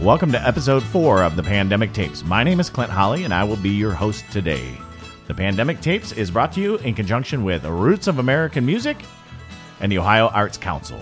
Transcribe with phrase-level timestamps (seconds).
[0.00, 2.22] Welcome to episode four of the Pandemic Tapes.
[2.22, 4.76] My name is Clint Holly, and I will be your host today.
[5.26, 8.98] The Pandemic Tapes is brought to you in conjunction with Roots of American Music
[9.80, 11.00] and the Ohio Arts Council.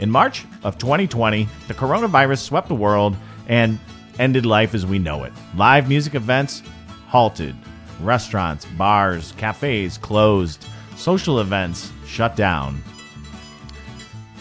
[0.00, 3.18] In March of 2020, the coronavirus swept the world
[3.48, 3.78] and
[4.18, 5.32] ended life as we know it.
[5.54, 6.62] Live music events
[7.06, 7.54] halted,
[8.00, 10.64] restaurants, bars, cafes closed,
[10.96, 12.82] social events shut down.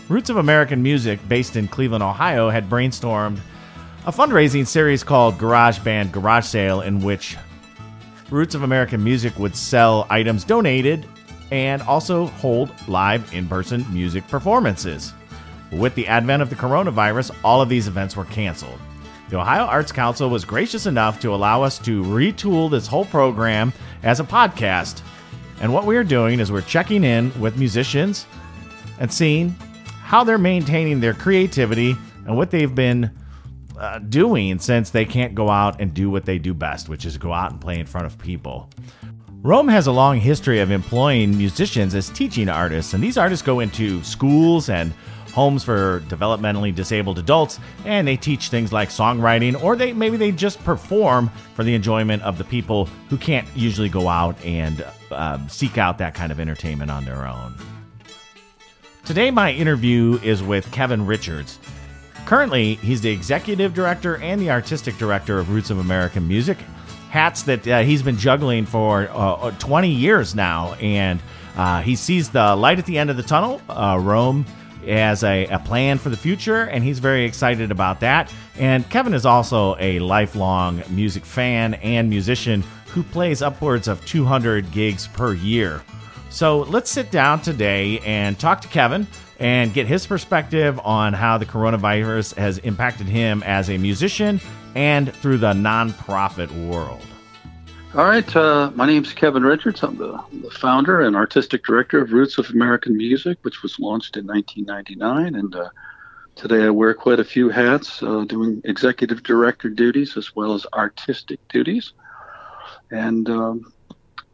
[0.10, 3.40] Roots of American Music, based in Cleveland, Ohio, had brainstormed
[4.06, 7.38] a fundraising series called Garage Band Garage Sale, in which
[8.30, 11.08] Roots of American Music would sell items donated
[11.52, 15.14] and also hold live in person music performances.
[15.72, 18.80] With the advent of the coronavirus, all of these events were canceled.
[19.30, 23.72] The Ohio Arts Council was gracious enough to allow us to retool this whole program
[24.04, 25.02] as a podcast.
[25.62, 28.28] And what we are doing is we're checking in with musicians
[29.00, 29.56] and seeing
[30.14, 31.98] how they're maintaining their creativity
[32.28, 33.10] and what they've been
[33.80, 37.18] uh, doing since they can't go out and do what they do best, which is
[37.18, 38.70] go out and play in front of people.
[39.42, 43.60] ROAM has a long history of employing musicians as teaching artists, and these artists go
[43.60, 44.94] into schools and
[45.34, 50.32] homes for developmentally disabled adults, and they teach things like songwriting, or they maybe they
[50.32, 55.40] just perform for the enjoyment of the people who can't usually go out and uh,
[55.48, 57.56] seek out that kind of entertainment on their own.
[59.06, 61.60] Today, my interview is with Kevin Richards.
[62.26, 66.58] Currently, he's the executive director and the artistic director of Roots of American Music,
[67.10, 70.76] hats that uh, he's been juggling for uh, 20 years now.
[70.76, 71.20] And
[71.58, 74.46] uh, he sees the light at the end of the tunnel, uh, ROAM,
[74.88, 78.34] as a, a, plan for the future, and he's very excited about that.
[78.58, 84.72] And Kevin is also a lifelong music fan and musician who plays upwards of 200
[84.72, 85.82] gigs per year.
[86.34, 89.06] So let's sit down today and talk to Kevin
[89.40, 94.42] and get his perspective on how the coronavirus has impacted him as a musician
[94.74, 97.06] and through the nonprofit world.
[97.94, 99.84] All right, uh, my name is Kevin Richards.
[99.84, 104.18] I'm the, the, founder and artistic director of Roots of American Music, which was launched
[104.18, 105.36] in 1999.
[105.36, 105.70] And uh,
[106.34, 110.66] today I wear quite a few hats, uh, doing executive director duties as well as
[110.74, 111.94] artistic duties.
[112.90, 113.72] And um,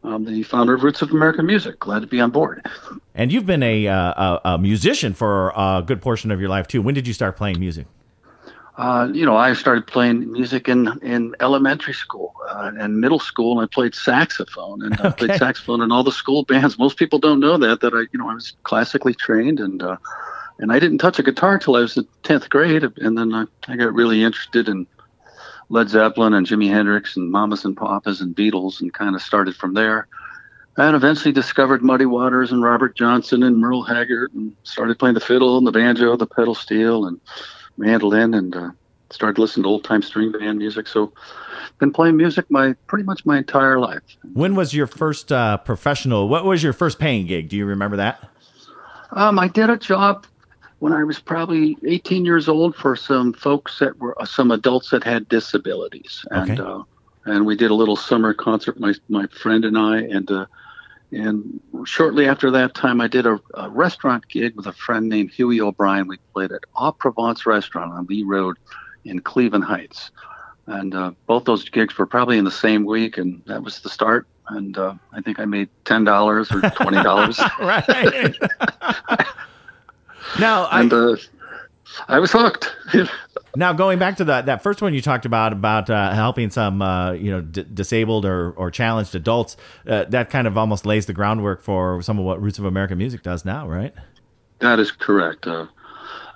[0.02, 1.78] I'm the founder of Roots of American Music.
[1.78, 2.66] Glad to be on board.
[3.14, 6.80] And you've been a, uh, a, musician for a good portion of your life too.
[6.80, 7.86] When did you start playing music?
[8.76, 13.58] Uh, you know, I started playing music in in elementary school uh, and middle school,
[13.58, 15.08] and I played saxophone and okay.
[15.08, 16.78] I played saxophone in all the school bands.
[16.78, 19.98] Most people don't know that that I, you know, I was classically trained and uh,
[20.60, 23.44] and I didn't touch a guitar till I was in tenth grade, and then I,
[23.68, 24.86] I got really interested in
[25.70, 29.56] Led Zeppelin and Jimi Hendrix and Mamas and Papas and Beatles and kind of started
[29.56, 30.08] from there.
[30.76, 35.20] And eventually discovered Muddy Waters and Robert Johnson and Merle Haggard and started playing the
[35.20, 37.20] fiddle and the banjo, the pedal steel and
[37.76, 38.70] mandolin and uh,
[39.10, 40.88] started listening to old time string band music.
[40.88, 41.12] So
[41.78, 44.02] been playing music my pretty much my entire life.
[44.32, 46.28] When was your first uh, professional?
[46.28, 47.48] What was your first paying gig?
[47.48, 48.28] Do you remember that?
[49.12, 50.26] Um, I did a job
[50.80, 54.90] when I was probably 18 years old for some folks that were uh, some adults
[54.90, 56.68] that had disabilities, and okay.
[56.68, 56.82] uh,
[57.26, 60.46] and we did a little summer concert, my my friend and I, and uh,
[61.12, 65.30] and shortly after that time, I did a, a, restaurant gig with a friend named
[65.32, 66.08] Huey O'Brien.
[66.08, 68.56] We played at Au Provence Restaurant on Lee Road
[69.04, 70.10] in Cleveland Heights,
[70.66, 73.90] and uh, both those gigs were probably in the same week, and that was the
[73.90, 74.26] start.
[74.48, 77.38] And uh, I think I made ten dollars or twenty dollars.
[77.60, 78.34] right.
[80.38, 81.16] Now, and I, uh,
[82.08, 82.74] I was hooked.
[83.56, 86.82] now, going back to that that first one you talked about about uh, helping some
[86.82, 91.06] uh, you know d- disabled or, or challenged adults, uh, that kind of almost lays
[91.06, 93.94] the groundwork for some of what Roots of American Music does now, right?
[94.60, 95.46] That is correct.
[95.46, 95.66] Uh,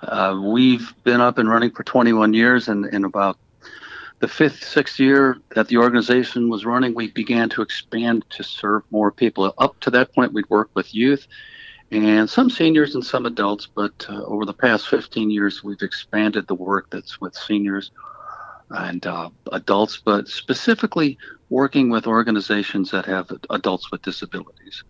[0.03, 3.37] uh, we've been up and running for 21 years, and in about
[4.19, 8.83] the fifth, sixth year that the organization was running, we began to expand to serve
[8.89, 9.53] more people.
[9.57, 11.27] Up to that point, we'd work with youth
[11.91, 13.67] and some seniors and some adults.
[13.67, 17.91] But uh, over the past 15 years, we've expanded the work that's with seniors
[18.69, 21.17] and uh, adults, but specifically
[21.49, 24.83] working with organizations that have adults with disabilities.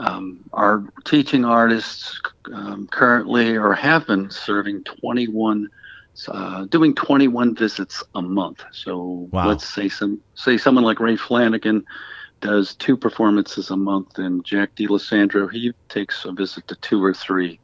[0.00, 2.20] Um, our teaching artists
[2.52, 5.68] um, currently or have been serving 21,
[6.28, 8.64] uh, doing 21 visits a month.
[8.72, 9.46] So wow.
[9.46, 11.84] let's say some say someone like Ray Flanagan
[12.40, 17.14] does two performances a month, and Jack DeLisandro he takes a visit to two or
[17.14, 17.60] three.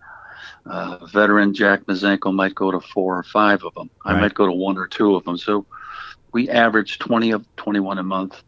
[0.64, 3.90] Uh, veteran Jack Mazenko might go to four or five of them.
[4.05, 4.17] Right.
[4.17, 5.38] I might go to one or two of them.
[5.38, 5.67] So
[6.32, 8.43] we average 20 of 21 a month,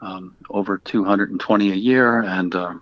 [0.00, 2.74] um, over 220 a year, and uh,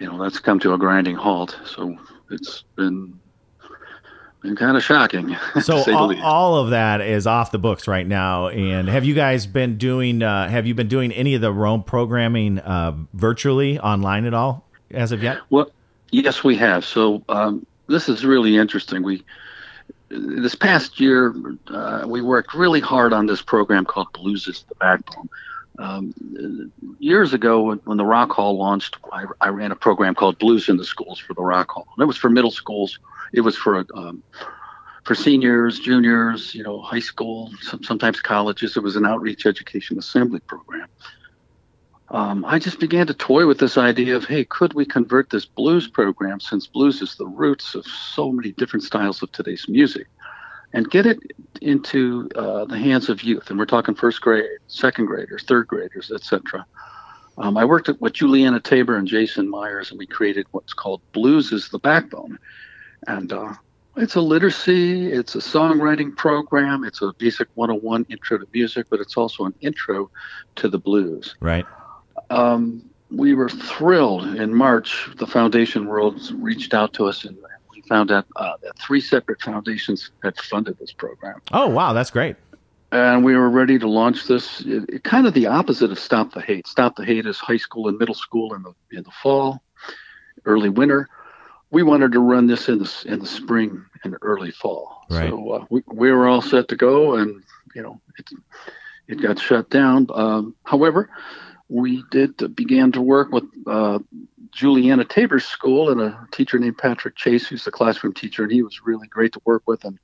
[0.00, 1.58] you know that's come to a grinding halt.
[1.64, 1.96] So
[2.30, 3.18] it's been
[4.42, 5.36] been kind of shocking.
[5.62, 8.48] So all, all, of that is off the books right now.
[8.48, 10.22] And have you guys been doing?
[10.22, 14.64] Uh, have you been doing any of the ROAM programming uh, virtually online at all
[14.90, 15.38] as of yet?
[15.50, 15.70] Well,
[16.10, 16.84] yes, we have.
[16.84, 19.02] So um, this is really interesting.
[19.02, 19.24] We
[20.10, 21.34] this past year
[21.68, 25.28] uh, we worked really hard on this program called Blues is the Backbone.
[25.78, 30.36] Um, years ago, when, when, the Rock Hall launched, I, I, ran a program called
[30.40, 31.86] Blues in the Schools for the Rock Hall.
[31.96, 32.98] And it was for middle schools.
[33.32, 34.22] It was for um,
[35.04, 38.76] for seniors, juniors, you know, high school, some, sometimes colleges.
[38.76, 40.86] It was an outreach education assembly program.
[42.10, 45.44] Um, I just began to toy with this idea of, hey, could we convert this
[45.44, 50.06] blues program, since blues is the roots of so many different styles of today's music,
[50.72, 51.18] and get it
[51.60, 53.50] into uh, the hands of youth.
[53.50, 56.66] And we're talking first grade, second graders, third graders, etc.
[57.36, 61.52] Um, I worked with Juliana Tabor and Jason Myers, and we created what's called Blues
[61.52, 62.38] is the Backbone.
[63.08, 63.54] And uh,
[63.96, 69.00] it's a literacy, it's a songwriting program, it's a basic 101 intro to music, but
[69.00, 70.10] it's also an intro
[70.56, 71.34] to the blues.
[71.40, 71.64] Right.
[72.28, 75.08] Um, we were thrilled in March.
[75.16, 77.38] The foundation world reached out to us and
[77.74, 81.40] we found out uh, that three separate foundations had funded this program.
[81.50, 82.36] Oh, wow, that's great.
[82.92, 84.60] And we were ready to launch this.
[84.60, 86.66] It, it, kind of the opposite of Stop the Hate.
[86.66, 89.62] Stop the Hate is high school and middle school in the in the fall,
[90.44, 91.08] early winter.
[91.70, 95.04] We wanted to run this in the in the spring and early fall.
[95.10, 95.28] Right.
[95.28, 97.42] So uh, we we were all set to go, and
[97.74, 98.30] you know it
[99.06, 100.06] it got shut down.
[100.14, 101.10] Um, however,
[101.68, 103.98] we did began to work with uh,
[104.52, 108.62] Juliana Tabor's school and a teacher named Patrick Chase, who's the classroom teacher, and he
[108.62, 109.84] was really great to work with.
[109.84, 109.98] And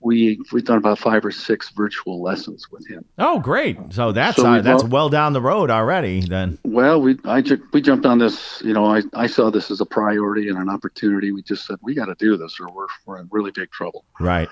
[0.00, 3.04] we we've done about five or six virtual lessons with him.
[3.18, 3.76] Oh, great!
[3.90, 6.20] So that's so uh, that's well down the road already.
[6.20, 6.58] Then.
[6.64, 7.42] Well, we I
[7.72, 8.62] we jumped on this.
[8.64, 11.32] You know, I, I saw this as a priority and an opportunity.
[11.32, 14.04] We just said we got to do this, or we're we're in really big trouble.
[14.20, 14.48] Right.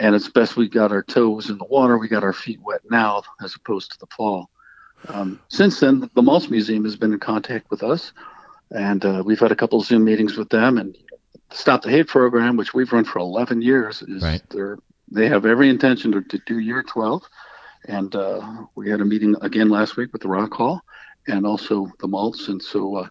[0.00, 1.98] And it's best we got our toes in the water.
[1.98, 4.50] We got our feet wet now, as opposed to the fall.
[5.08, 8.12] Um, since then, the Maltz Museum has been in contact with us
[8.74, 10.78] and uh, we've had a couple of Zoom meetings with them.
[10.78, 10.96] And
[11.48, 14.42] the Stop the Hate program, which we've run for 11 years, is right.
[15.10, 17.22] they have every intention to, to do year 12.
[17.86, 20.82] And uh, we had a meeting again last week with the Rock Hall
[21.28, 22.48] and also the Maltz.
[22.48, 23.08] And so uh,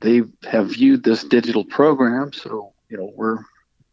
[0.00, 2.32] they have viewed this digital program.
[2.32, 3.38] So, you know, we're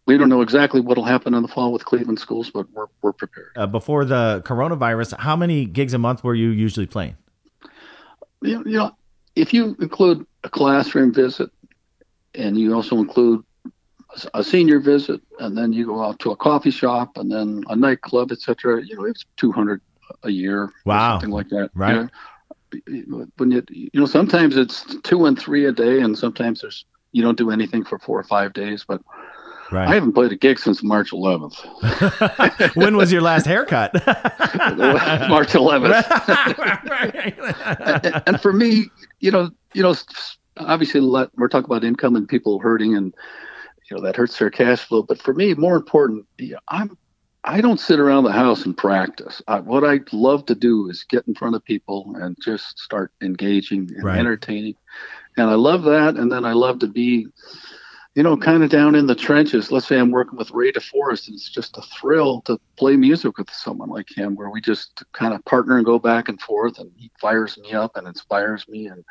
[0.06, 2.86] we don't know exactly what will happen in the fall with Cleveland schools, but we're,
[3.02, 3.52] we're prepared.
[3.58, 7.18] Uh, before the coronavirus, how many gigs a month were you usually playing?
[8.42, 8.96] You you know
[9.38, 11.50] if you include a classroom visit
[12.34, 13.44] and you also include
[14.34, 17.76] a senior visit and then you go out to a coffee shop and then a
[17.76, 19.82] nightclub etc you know it's 200
[20.24, 21.14] a year wow.
[21.14, 21.70] something like that.
[21.74, 22.10] Right.
[22.86, 26.62] You know, when you you know sometimes it's two and three a day and sometimes
[26.62, 29.02] there's you don't do anything for four or five days but
[29.72, 29.88] Right.
[29.88, 32.76] I haven't played a gig since March 11th.
[32.76, 33.94] when was your last haircut?
[35.30, 36.04] March 11th.
[38.28, 38.86] and for me,
[39.20, 39.94] you know, you know,
[40.58, 43.14] obviously we're talking about income and people hurting, and
[43.90, 45.04] you know that hurts their cash flow.
[45.04, 46.26] But for me, more important,
[46.70, 46.98] I'm
[47.48, 49.42] I don't sit around the house and practice.
[49.48, 53.14] I, what I love to do is get in front of people and just start
[53.22, 54.20] engaging and right.
[54.20, 54.76] entertaining.
[55.38, 56.16] And I love that.
[56.16, 57.28] And then I love to be
[58.18, 59.72] you know, kind of down in the trenches.
[59.72, 63.38] Let's say I'm working with Ray DeForest, and it's just a thrill to play music
[63.38, 66.80] with someone like him, where we just kind of partner and go back and forth,
[66.80, 69.06] and he fires me up and inspires me and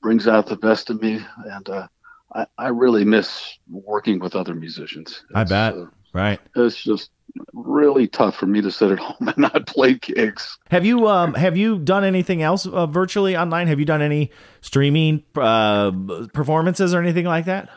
[0.00, 1.20] brings out the best of me.
[1.46, 1.88] And uh,
[2.32, 5.24] I, I really miss working with other musicians.
[5.30, 5.74] It's, I bet.
[5.74, 6.38] Uh, right.
[6.54, 7.10] It's just
[7.54, 10.56] really tough for me to sit at home and not play gigs.
[10.70, 13.66] Have you um have you done anything else uh, virtually online?
[13.66, 14.30] Have you done any
[14.60, 15.90] streaming uh,
[16.32, 17.68] performances or anything like that?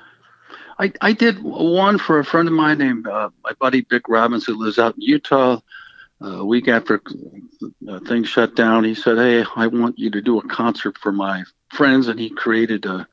[0.79, 4.45] I, I did one for a friend of mine named uh, my buddy Vic Robbins,
[4.45, 5.59] who lives out in Utah.
[6.19, 7.01] Uh, a week after
[7.87, 11.11] uh, things shut down, he said, "Hey, I want you to do a concert for
[11.11, 13.07] my friends," and he created a,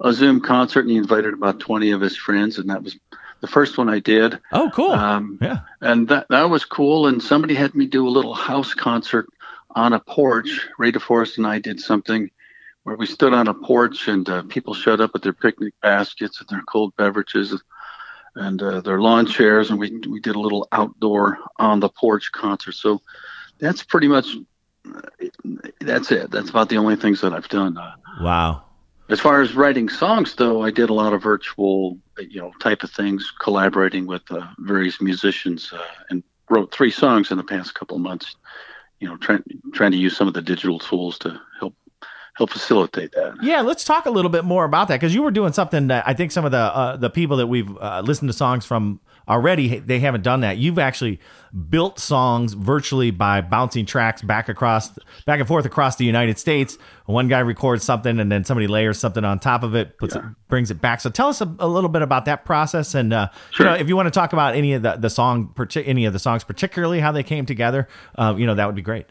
[0.00, 2.96] a Zoom concert, and he invited about twenty of his friends, and that was
[3.40, 4.38] the first one I did.
[4.52, 4.92] Oh, cool!
[4.92, 7.06] Um, yeah, and that that was cool.
[7.06, 9.26] And somebody had me do a little house concert
[9.74, 10.68] on a porch.
[10.78, 12.30] Ray DeForest and I did something
[12.88, 16.40] where we stood on a porch and uh, people showed up with their picnic baskets
[16.40, 17.62] and their cold beverages
[18.34, 22.32] and uh, their lawn chairs, and we we did a little outdoor on the porch
[22.32, 22.72] concert.
[22.72, 23.02] So
[23.58, 24.28] that's pretty much
[25.82, 26.30] that's it.
[26.30, 27.76] That's about the only things that I've done.
[27.76, 27.92] Uh,
[28.22, 28.64] wow.
[29.10, 32.82] As far as writing songs, though, I did a lot of virtual, you know, type
[32.84, 37.74] of things, collaborating with uh, various musicians, uh, and wrote three songs in the past
[37.74, 38.36] couple of months.
[38.98, 39.42] You know, trying
[39.74, 41.74] trying to use some of the digital tools to help
[42.38, 43.34] help facilitate that.
[43.42, 46.04] Yeah, let's talk a little bit more about that because you were doing something that
[46.06, 49.00] I think some of the uh, the people that we've uh, listened to songs from
[49.28, 50.56] already they haven't done that.
[50.56, 51.20] You've actually
[51.68, 54.90] built songs virtually by bouncing tracks back across
[55.26, 56.78] back and forth across the United States.
[57.06, 60.28] One guy records something and then somebody layers something on top of it, puts yeah.
[60.28, 61.00] it, brings it back.
[61.00, 63.66] So tell us a, a, little bit about that process, and uh, sure.
[63.66, 66.12] you know, if you want to talk about any of the the song, any of
[66.12, 69.06] the songs, particularly how they came together, uh, you know, that would be great.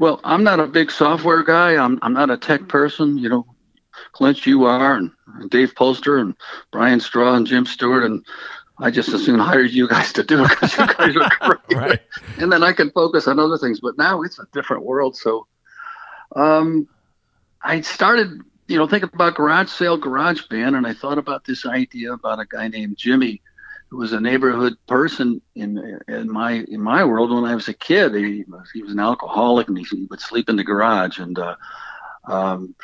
[0.00, 1.76] Well, I'm not a big software guy.
[1.76, 3.18] I'm I'm not a tech person.
[3.18, 3.46] You know,
[4.12, 5.12] Clint, you are, and,
[5.50, 6.34] Dave Polster, and
[6.72, 8.24] Brian Straw, and Jim Stewart, and
[8.78, 11.78] I just as soon hire you guys to do it because you guys are great.
[11.78, 12.00] right.
[12.38, 13.80] And then I can focus on other things.
[13.80, 15.16] But now it's a different world.
[15.16, 15.46] So
[16.34, 16.88] um,
[17.62, 21.66] I started, you know, thinking about garage sale, garage band, and I thought about this
[21.66, 23.42] idea about a guy named Jimmy,
[23.96, 28.14] was a neighborhood person in in my in my world when I was a kid.
[28.14, 31.38] He was, he was an alcoholic and he, he would sleep in the garage and.
[31.38, 31.56] Uh,
[32.24, 32.74] um,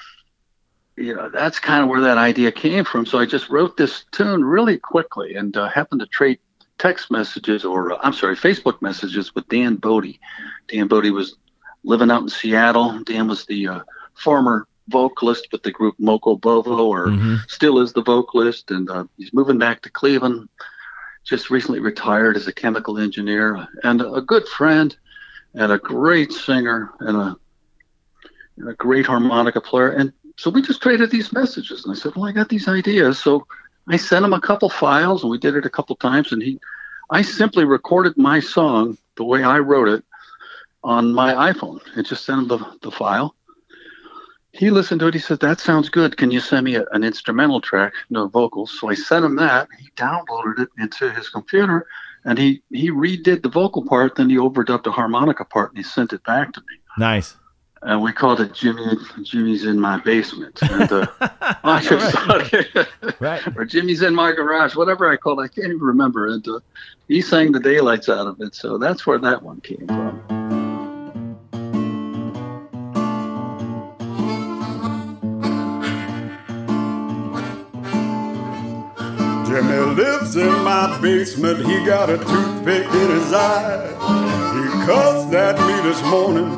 [0.98, 3.04] you know, that's kind of where that idea came from.
[3.04, 6.38] So I just wrote this tune really quickly and uh, happened to trade
[6.78, 10.20] text messages or uh, I'm sorry, Facebook messages with Dan Bodie.
[10.68, 11.36] Dan Bodie was
[11.84, 13.02] living out in Seattle.
[13.04, 13.80] Dan was the uh,
[14.14, 17.36] former vocalist with the group Moco Bovo, or mm-hmm.
[17.48, 20.48] still is the vocalist, and uh, he's moving back to Cleveland.
[21.26, 24.97] Just recently retired as a chemical engineer, and a good friend,
[25.54, 27.37] and a great singer, and a
[28.56, 29.90] and a great harmonica player.
[29.90, 31.85] And so we just traded these messages.
[31.85, 33.18] And I said, well, I got these ideas.
[33.18, 33.47] So
[33.88, 36.33] I sent him a couple files and we did it a couple times.
[36.33, 36.59] And he,
[37.11, 40.04] I simply recorded my song the way I wrote it
[40.83, 43.35] on my iPhone and just sent him the, the file.
[44.56, 45.14] He listened to it.
[45.14, 46.16] He said, that sounds good.
[46.16, 48.78] Can you send me a, an instrumental track, no vocals?
[48.78, 49.68] So I sent him that.
[49.78, 51.86] He downloaded it into his computer
[52.25, 54.16] and he, he redid the vocal part.
[54.16, 56.78] Then he overdubbed the harmonica part and he sent it back to me.
[56.98, 57.36] Nice
[57.86, 58.84] and we called it Jimmy.
[59.22, 60.60] Jimmy's in my basement.
[60.62, 61.06] And, uh,
[61.64, 63.42] thought, right.
[63.56, 65.40] or Jimmy's in my garage, whatever I called.
[65.40, 65.42] it.
[65.42, 66.26] I can't even remember.
[66.26, 66.60] And uh,
[67.06, 70.36] he sang the daylights out of it, so that's where that one came from.
[79.96, 81.58] Lives in my basement.
[81.64, 83.88] He got a toothpick in his eye.
[84.52, 86.50] He cussed at me this morning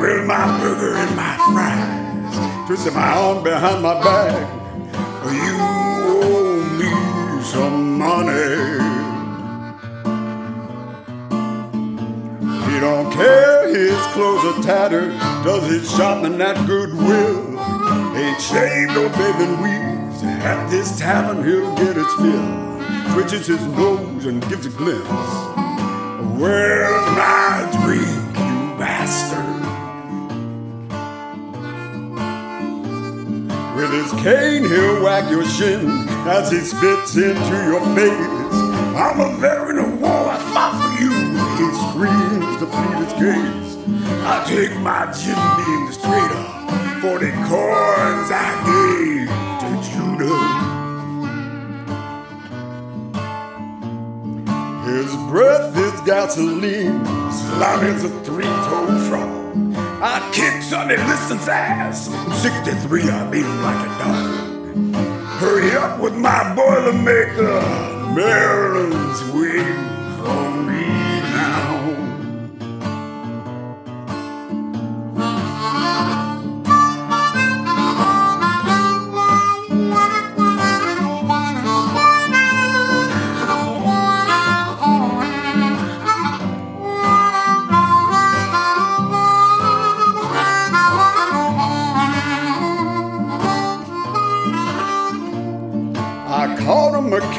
[0.00, 2.66] with my burger and my fries.
[2.66, 4.34] Twisting my arm behind my back.
[5.30, 5.56] You
[6.24, 8.82] owe me some money.
[12.66, 15.12] He don't care his clothes are tattered.
[15.44, 17.60] Does his shopping at Goodwill.
[18.16, 20.22] Ain't shaved or bathing weeds.
[20.42, 22.71] At this tavern he'll get his fill.
[23.12, 25.06] Twitches his nose and gives a glimpse.
[26.40, 28.06] Where's my drink,
[28.38, 29.52] you bastard?
[33.76, 38.56] With his cane, he'll whack your shin as he spits into your face.
[38.96, 41.12] I'm a veteran of war, I fought for you.
[41.58, 43.76] He screams to plead his case.
[44.24, 49.28] I take my Jim beam straight up for the coins I gave
[49.60, 50.51] to Judah.
[54.92, 59.74] His breath is gasoline, slime is a three-toed frog.
[60.02, 62.10] I kick Sonny Liston's ass.
[62.42, 65.24] 63, I beat him like a dog.
[65.40, 68.14] Hurry up with my Boilermaker.
[68.14, 69.91] Maryland's waiting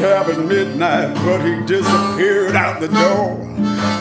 [0.04, 3.40] cab at midnight, but he disappeared out the door.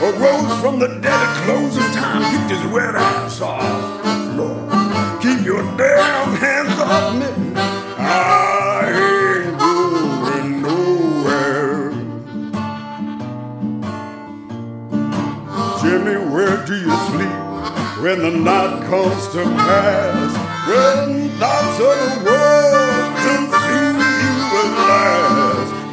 [0.03, 4.59] Arose from the dead at closing time, kicked his wet ass off the floor.
[5.23, 7.53] Keep your damn hands off me.
[7.55, 11.93] I ain't going nowhere.
[15.81, 20.33] Jimmy, where do you sleep when the night comes to pass?
[20.67, 23.02] When thoughts of the world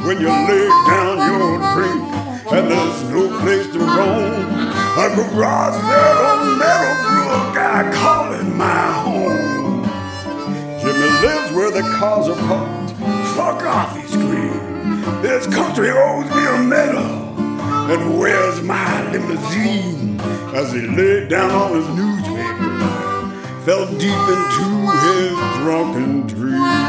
[0.09, 2.01] when you lay down your drink
[2.51, 4.41] and there's no place to roam.
[4.97, 9.83] A garage metal, metal brook, I call it my home.
[10.81, 12.91] Jimmy lives where the cars are parked.
[13.35, 14.99] Fuck off, he screamed.
[15.23, 17.29] This country owes me a medal.
[17.91, 20.19] And where's my limousine?
[20.55, 22.79] As he laid down on his newspaper,
[23.63, 26.88] fell deep into his drunken dream.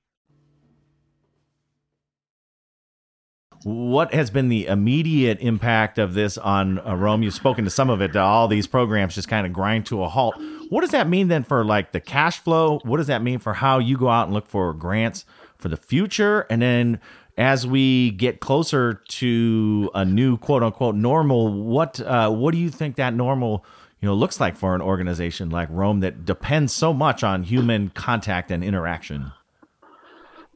[3.63, 7.21] What has been the immediate impact of this on uh, ROAM?
[7.21, 8.15] You've spoken to some of it.
[8.15, 10.35] uh, All these programs just kind of grind to a halt.
[10.69, 12.79] What does that mean then for like the cash flow?
[12.83, 15.25] What does that mean for how you go out and look for grants
[15.57, 16.47] for the future?
[16.49, 16.99] And then
[17.37, 22.69] as we get closer to a new quote unquote normal, what uh, what do you
[22.69, 23.63] think that normal
[24.01, 27.89] you know looks like for an organization like ROAM that depends so much on human
[27.89, 29.31] contact and interaction?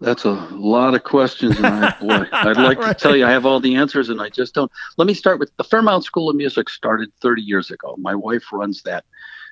[0.06, 3.48] That's a lot of questions, and I, boy, I'd like to tell you I have
[3.48, 4.72] all the answers, and I just don't.
[4.98, 6.70] Let me start with the Fairmount School of Music.
[6.70, 7.96] Started 30 years ago.
[7.98, 9.04] My wife runs that.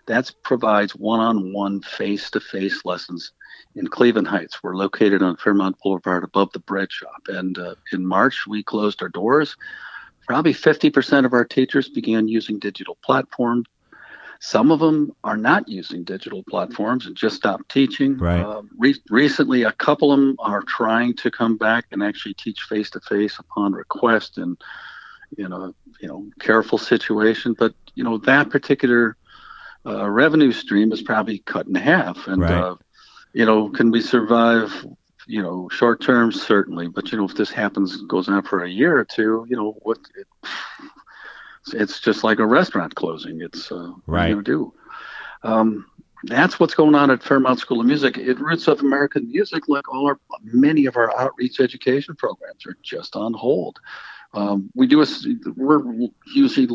[0.05, 3.31] That provides one-on-one, face-to-face lessons
[3.75, 4.62] in Cleveland Heights.
[4.62, 7.24] We're located on Fairmount Boulevard, above the bread shop.
[7.29, 9.55] And uh, in March, we closed our doors.
[10.27, 13.65] Probably 50% of our teachers began using digital platforms.
[14.45, 18.17] Some of them are not using digital platforms and just stopped teaching.
[18.17, 18.41] Right.
[18.41, 22.63] Uh, re- recently, a couple of them are trying to come back and actually teach
[22.63, 24.58] face to face upon request and
[25.38, 27.56] you know, you know, careful situation.
[27.58, 29.15] But you know, that particular
[29.86, 32.27] uh, revenue stream is probably cut in half.
[32.27, 32.51] And Right.
[32.51, 32.75] uh,
[33.32, 34.86] you know, can we survive?
[35.25, 38.69] You know, short term certainly, but you know, if this happens, goes on for a
[38.69, 39.99] year or two, you know, what?
[40.15, 40.27] It,
[41.71, 43.41] it's just like a restaurant closing.
[43.41, 44.26] It's uh, Right.
[44.26, 44.73] are you gonna do?
[45.43, 45.86] Um,
[46.26, 48.17] that's what's going on at Fairmount School of Music.
[48.17, 52.78] At Roots of American Music, like all our many of our outreach education programs are
[52.82, 53.80] just on hold.
[54.34, 55.06] Um, we do a,
[55.56, 55.84] we're
[56.34, 56.67] usually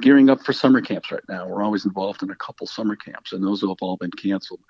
[0.00, 1.46] gearing up for summer camps right now.
[1.46, 4.60] We're always involved in a couple summer camps, and those have all been canceled.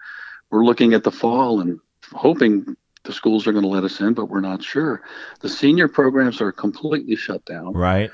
[0.50, 1.78] We're looking at the fall and
[2.12, 5.02] hoping the schools are going to let us in, but we're not sure.
[5.40, 7.72] The senior programs are completely shut down.
[7.74, 8.10] Right.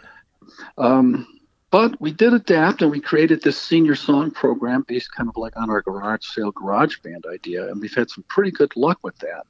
[0.76, 1.26] Um,
[1.70, 5.56] but we did adapt and we created this senior song program based kind of like
[5.56, 7.68] on our garage sale garage band idea.
[7.68, 9.46] And we've had some pretty good luck with that.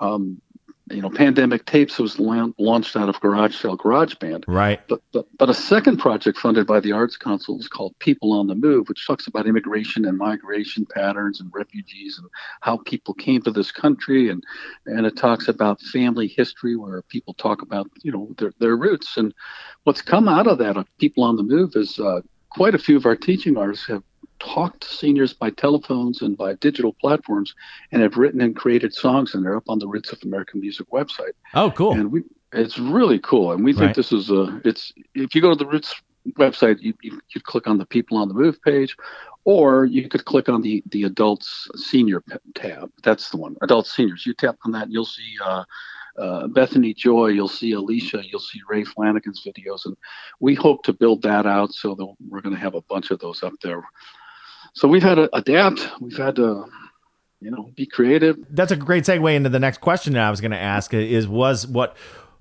[0.00, 0.40] Um,
[0.90, 4.44] you know, Pandemic Tapes was lan- launched out of Garage Sale Garage Band.
[4.48, 4.80] Right.
[4.88, 8.46] But, but, but a second project funded by the Arts Council is called People on
[8.46, 12.28] the Move, which talks about immigration and migration patterns and refugees and
[12.60, 14.28] how people came to this country.
[14.28, 14.42] And,
[14.86, 19.16] and it talks about family history where people talk about, you know, their, their roots.
[19.16, 19.32] And
[19.84, 22.96] what's come out of that, of People on the Move, is uh, quite a few
[22.96, 24.02] of our teaching artists have
[24.40, 27.54] talked to seniors by telephones and by digital platforms
[27.92, 30.86] and have written and created songs and they're up on the Roots of American Music
[30.90, 31.92] website Oh, cool.
[31.92, 32.22] and we
[32.52, 33.94] it's really cool and we think Right.
[33.96, 35.94] this is a it's if you go to the roots
[36.38, 38.96] website you, you you click on the people on the move page
[39.44, 42.22] or you could click on the the adults senior
[42.54, 45.64] tab that's the one adults seniors you tap on that and you'll see uh
[46.18, 49.96] uh, Bethany Joy, you'll see Alicia, you'll see Ray Flanagan's videos, and
[50.40, 53.20] we hope to build that out so that we're going to have a bunch of
[53.20, 53.82] those up there.
[54.74, 56.66] So we've had to adapt, we've had to,
[57.40, 60.40] you know, be creative, that's a great segue into the next question that I was
[60.40, 61.96] going to ask is was what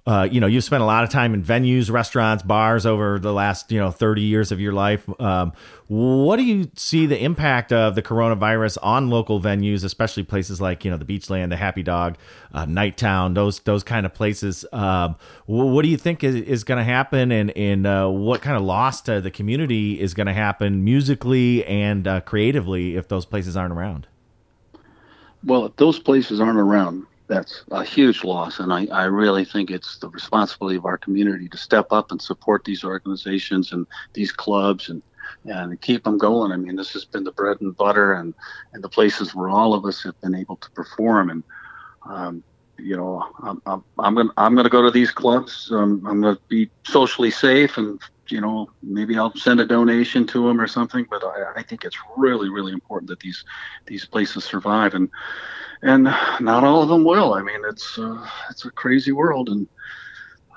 [0.10, 3.32] uh, you know you've spent a lot of time in venues, restaurants, bars over the
[3.32, 5.08] last you know 30 years of your life.
[5.22, 5.54] Um,
[5.88, 10.84] what do you see the impact of the coronavirus on local venues, especially places like
[10.84, 12.18] you know the Beachland, the Happy Dog,
[12.56, 14.66] uh, Nighttown, those those kind of places?
[14.74, 18.58] Um, what do you think is, is going to happen, and and uh, what kind
[18.58, 23.28] of loss to the community is going to happen musically and uh, creatively if those
[23.28, 24.08] places aren't around?
[25.44, 28.60] Well, if those places aren't around, that's a huge loss.
[28.60, 32.22] And I, I really think it's the responsibility of our community to step up and
[32.22, 35.02] support these organizations and these clubs and,
[35.46, 36.52] and keep them going.
[36.52, 38.34] I mean, this has been the bread and butter and,
[38.74, 41.30] and the places where all of us have been able to perform.
[41.30, 41.44] And,
[42.10, 42.44] um,
[42.80, 45.70] you know, I'm, I'm, I'm going to I'm gonna go to these clubs.
[45.72, 50.26] Um, I'm going to be socially safe and, you know, maybe I'll send a donation
[50.28, 51.06] to them or something.
[51.10, 53.44] But I, I think it's really, really important that these
[53.86, 54.94] these places survive.
[54.94, 55.10] And
[55.82, 57.34] and not all of them will.
[57.34, 59.68] I mean, it's uh, it's a crazy world, and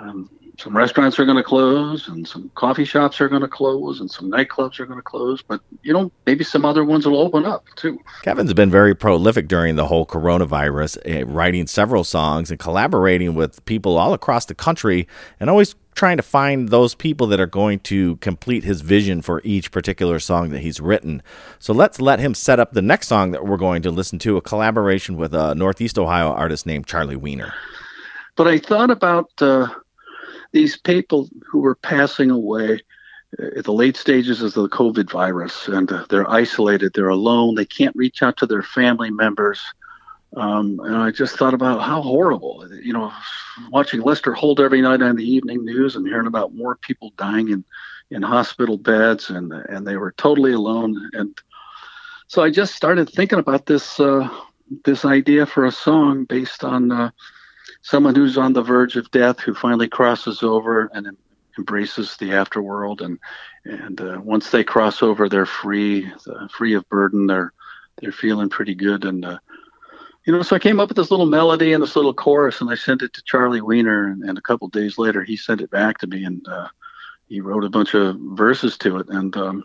[0.01, 4.01] um, some restaurants are going to close and some coffee shops are going to close
[4.01, 7.19] and some nightclubs are going to close but you know maybe some other ones will
[7.19, 12.51] open up too Kevin's been very prolific during the whole coronavirus, eh, writing several songs
[12.51, 15.09] and collaborating with people all across the country,
[15.41, 19.41] and always trying to find those people that are going to complete his vision for
[19.45, 21.23] each particular song that he's written.
[21.59, 24.37] So let's let him set up the next song that we're going to listen to,
[24.37, 27.53] a collaboration with a Northeast Ohio artist named Charlie Weiner.
[28.37, 29.67] but i thought about uh,
[30.53, 32.81] these people who were passing away
[33.39, 37.55] uh, at the late stages of the covid virus and uh, they're isolated they're alone
[37.55, 39.61] they can't reach out to their family members
[40.37, 43.13] um, and i just thought about how horrible you know
[43.71, 47.49] watching lester holt every night on the evening news and hearing about more people dying
[47.51, 47.65] in
[48.13, 51.11] in hospital beds and and they were totally alone.
[51.15, 51.37] And
[52.29, 54.29] so i just started thinking about this uh,
[54.85, 57.11] this idea for a song based on uh,
[57.83, 61.19] someone who's on the verge of death who finally crosses over and em-
[61.59, 63.01] embraces the afterworld.
[63.01, 63.19] And
[63.65, 67.27] and uh, once they cross over they're free uh, free of burden.
[67.27, 67.53] They're
[68.01, 69.05] they're feeling pretty good.
[69.05, 69.39] And uh,
[70.27, 72.71] you know so i came up with this little melody and this little chorus and
[72.71, 75.71] i sent it to charlie weiner and, and a couple days later he sent it
[75.71, 76.69] back to me and uh,
[77.29, 79.65] he wrote a bunch of verses to it and um,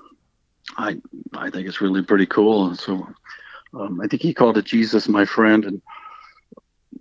[0.78, 0.98] i
[1.36, 3.08] i think it's really pretty cool and so
[3.74, 5.82] um, i think he called it jesus my friend and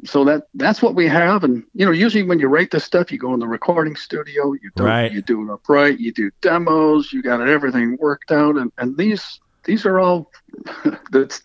[0.04, 3.10] so that that's what we have and you know usually when you write this stuff
[3.10, 5.10] you go in the recording studio you do Right.
[5.10, 9.40] you do it upright you do demos you got everything worked out and and these
[9.66, 10.30] these are all
[11.12, 11.42] that's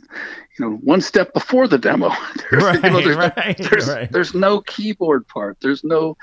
[0.58, 2.10] you know one step before the demo.
[2.52, 4.12] There's, you know, Right, there's, no- right, there's, right.
[4.12, 5.58] there's no keyboard part.
[5.62, 6.16] There's no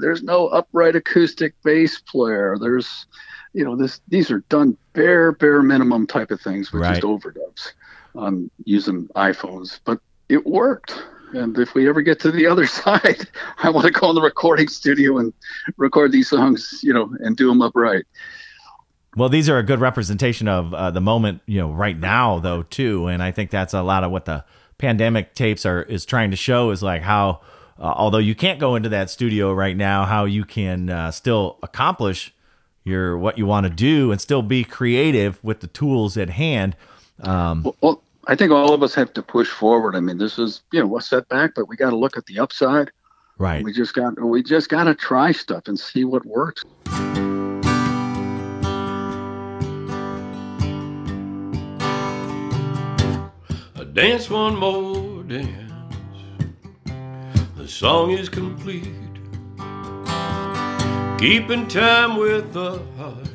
[0.00, 2.56] there's no upright acoustic bass player.
[2.60, 3.06] There's
[3.54, 6.94] you know this these are done bare bare minimum type of things with Right.
[7.00, 7.72] just overdubs
[8.14, 9.80] on using iphones.
[9.84, 10.94] But it worked.
[11.34, 14.22] And if we ever get to the other side i want to go in the
[14.22, 15.32] recording studio and
[15.76, 18.06] record these songs you know and do them upright
[19.18, 22.62] Well, these are a good representation of uh, the moment, you know, right now though
[22.62, 24.44] too, and I think that's a lot of what the
[24.78, 27.40] pandemic tapes are is trying to show is like how,
[27.80, 31.58] uh, although you can't go into that studio right now, how you can uh, still
[31.64, 32.32] accomplish
[32.84, 36.76] your what you want to do and still be creative with the tools at hand.
[37.20, 39.96] Um, Well, well, I think all of us have to push forward.
[39.96, 42.38] I mean, this is you know a setback, but we got to look at the
[42.38, 42.92] upside.
[43.36, 43.64] right.
[43.64, 46.62] We just got we just got to try stuff and see what works.
[53.92, 55.72] Dance one more dance.
[57.56, 58.88] The song is complete.
[61.18, 63.28] Keeping time with the heart.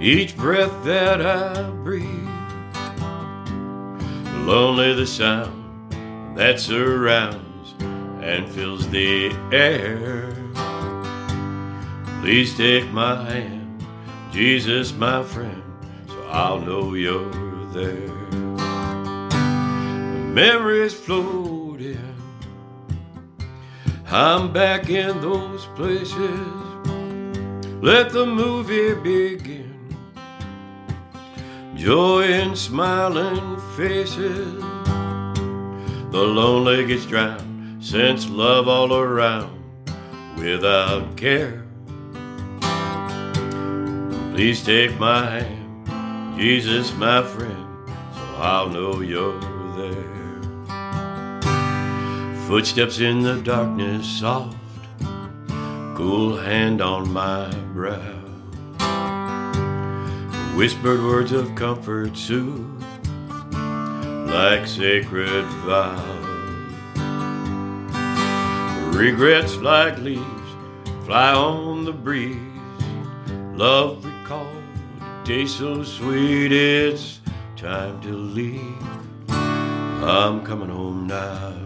[0.00, 2.28] Each breath that I breathe.
[4.46, 5.92] Lonely the sound
[6.36, 7.74] that surrounds
[8.22, 10.34] and fills the air.
[12.20, 13.84] Please take my hand,
[14.32, 15.62] Jesus, my friend,
[16.06, 18.21] so I'll know you're there.
[20.32, 21.98] Memories floating.
[24.06, 26.40] I'm back in those places.
[27.82, 29.76] Let the movie begin.
[31.74, 34.58] Joy in smiling faces.
[36.10, 39.52] The lonely gets drowned, sense love all around
[40.38, 41.62] without care.
[44.32, 47.66] Please take my hand, Jesus, my friend,
[48.14, 49.38] so I'll know you're
[49.76, 50.21] there.
[52.52, 54.54] Footsteps in the darkness, soft,
[55.96, 57.96] cool hand on my brow.
[60.54, 62.84] Whispered words of comfort soothe
[64.28, 66.26] like sacred vows.
[68.94, 70.50] Regrets like leaves
[71.06, 72.36] fly on the breeze.
[73.54, 74.62] Love recalled,
[75.24, 77.20] taste so sweet, it's
[77.56, 78.76] time to leave.
[79.30, 81.61] I'm coming home now.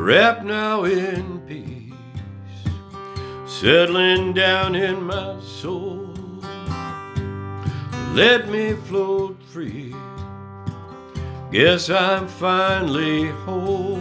[0.00, 1.92] Wrapped now in peace,
[3.46, 6.08] settling down in my soul.
[8.14, 9.94] Let me float free.
[11.52, 14.00] Guess I'm finally whole.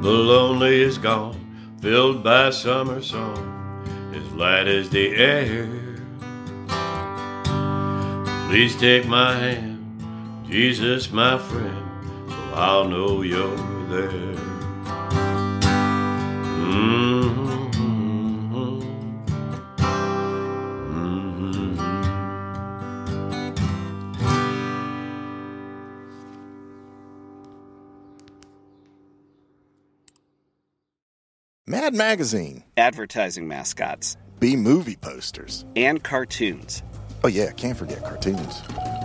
[0.00, 5.68] The lonely is gone, filled by summer song, as light as the air.
[8.48, 10.02] Please take my hand,
[10.48, 14.08] Jesus, my friend, so I'll know you're there.
[16.60, 17.70] Mhm.
[20.90, 21.76] Mhm.
[31.66, 36.82] Mad Magazine, advertising mascots, B movie posters, and cartoons.
[37.22, 38.62] Oh, yeah, can't forget cartoons.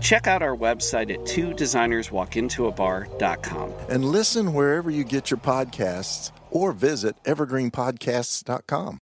[0.00, 3.72] Check out our website at two designerswalkintoabar.com.
[3.88, 8.98] And listen wherever you get your podcasts or visit evergreenpodcasts.com.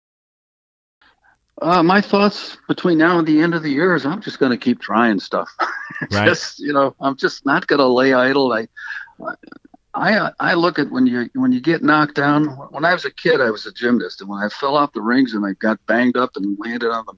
[1.61, 4.53] Uh, my thoughts between now and the end of the year is I'm just going
[4.53, 5.51] to keep trying stuff.
[6.13, 6.29] Right.
[6.29, 8.53] just you know, I'm just not going to lay idle.
[8.53, 8.69] I,
[9.95, 12.45] I, I look at when you when you get knocked down.
[12.71, 15.01] When I was a kid, I was a gymnast, and when I fell off the
[15.01, 17.15] rings and I got banged up and landed on the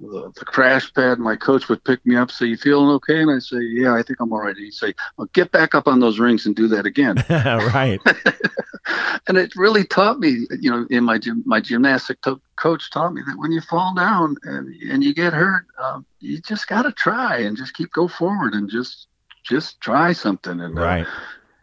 [0.00, 3.30] the, the crash pad, my coach would pick me up, say, "You feeling okay?" And
[3.30, 6.00] I say, "Yeah, I think I'm all right." He'd say, "Well, get back up on
[6.00, 8.00] those rings and do that again." right.
[9.28, 13.12] and it really taught me, you know, in my gym, my gymnastic to- coach taught
[13.12, 16.82] me that when you fall down and, and you get hurt, um, you just got
[16.82, 19.06] to try and just keep go forward and just
[19.44, 20.60] just try something.
[20.60, 21.06] And uh, Right.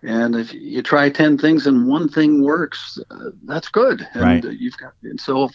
[0.03, 4.07] and if you try ten things and one thing works, uh, that's good.
[4.13, 4.45] And Right.
[4.45, 5.49] uh, you've got and so.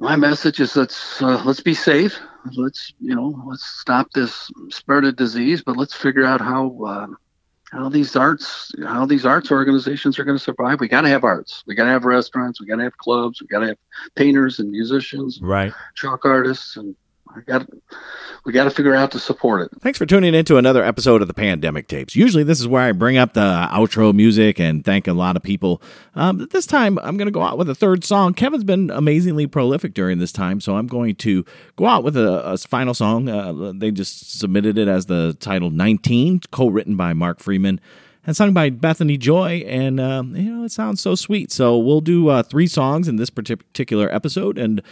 [0.00, 2.18] My message is let's uh, let's be safe.
[2.54, 7.06] Let's you know let's stop this spread of disease, but let's figure out how uh,
[7.70, 10.80] how these arts how these arts organizations are going to survive.
[10.80, 11.62] We got to have arts.
[11.66, 12.60] We got to have restaurants.
[12.60, 13.42] We got to have clubs.
[13.42, 13.78] We got to have
[14.16, 15.72] painters and musicians, Right.
[15.94, 16.96] chalk artists, and
[17.36, 17.66] I got
[18.44, 19.82] we got to figure out to support it.
[19.82, 22.16] Thanks for tuning in to another episode of the Pandemic Tapes.
[22.16, 25.42] Usually, this is where I bring up the outro music and thank a lot of
[25.42, 25.82] people.
[26.14, 28.34] Um, this time, I'm going to go out with a third song.
[28.34, 31.44] Kevin's been amazingly prolific during this time, so I'm going to
[31.76, 33.28] go out with a, a final song.
[33.28, 37.80] Uh, they just submitted it as the title 19, co written by Mark Freeman.
[38.26, 41.50] And sung by Bethany Joy, and um, you know it sounds so sweet.
[41.50, 44.82] So we'll do uh, three songs in this particular episode, and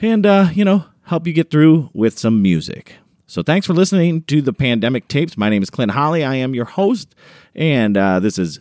[0.00, 2.96] and uh, you know help you get through with some music.
[3.26, 5.36] So thanks for listening to the Pandemic Tapes.
[5.36, 6.24] My name is Clint Holly.
[6.24, 7.14] I am your host,
[7.54, 8.60] and uh, this is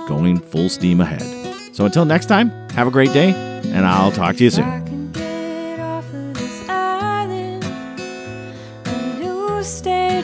[0.07, 1.44] going full steam ahead.
[1.75, 3.33] So until next time, have a great day,
[3.65, 4.63] and I'll talk to you soon.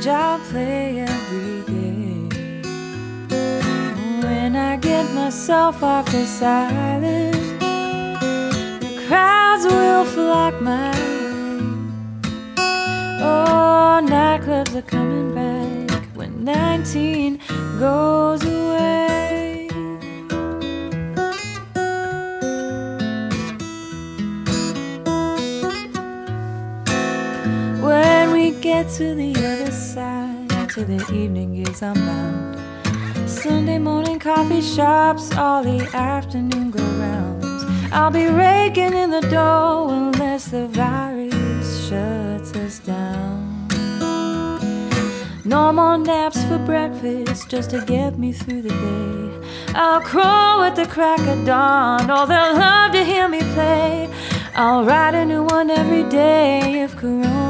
[0.07, 2.29] I'll play every day.
[4.23, 7.35] When I get myself off this island,
[8.81, 12.61] the crowds will flock my way.
[13.21, 17.41] Oh, nightclubs are coming back when 19
[17.77, 18.90] goes away.
[29.01, 33.27] To the other side, to the evening is I'm bound.
[33.27, 37.63] Sunday morning coffee shops, all the afternoon go rounds.
[37.91, 43.67] I'll be raking in the dough unless the virus shuts us down.
[45.45, 49.73] No more naps for breakfast just to get me through the day.
[49.73, 54.07] I'll crow at the crack of dawn, oh, they'll love to hear me play.
[54.53, 57.40] I'll write a new one every day if Corona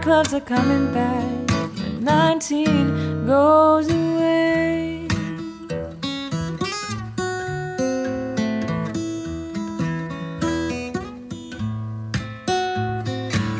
[0.00, 5.06] nightclubs are coming back when 19 goes away.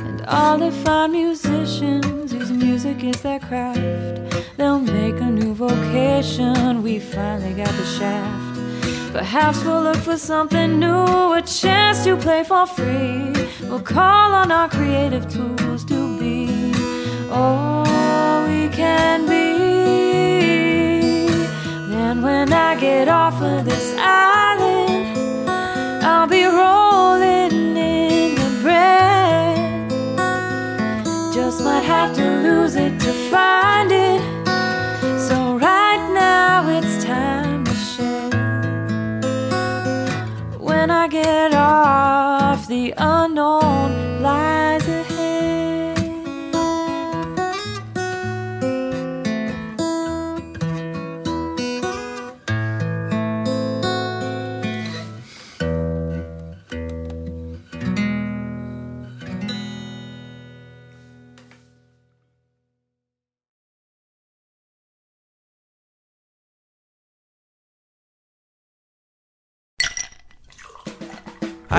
[0.07, 6.83] And all the fine musicians whose music is their craft, they'll make a new vocation.
[6.83, 9.12] We finally got the shaft.
[9.12, 13.33] Perhaps we'll look for something new, a chance to play for free.
[13.62, 16.10] We'll call on our creative tools to
[17.31, 19.57] all we can be.
[21.88, 25.49] Then when I get off of this island,
[26.03, 29.90] I'll be rolling in the bread.
[31.33, 34.21] Just might have to lose it to find it.
[35.29, 38.31] So right now it's time to share.
[40.59, 44.00] When I get off, the unknown